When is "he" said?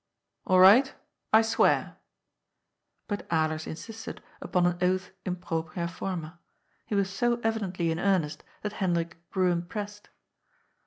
6.87-6.95